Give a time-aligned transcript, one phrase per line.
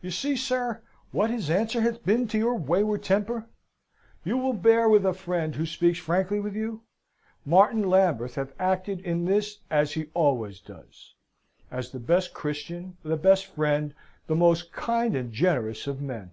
[0.00, 3.48] You see, sir, what his answer hath been to your wayward temper.
[4.22, 6.84] You will bear with a friend who speaks frankly with you?
[7.44, 10.94] Martin Lambert hath acted in this as he always doth,
[11.72, 13.96] as the best Christian, the best friend,
[14.28, 16.30] the most kind and generous of men.